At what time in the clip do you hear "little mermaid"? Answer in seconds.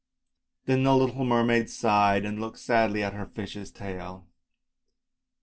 0.95-1.69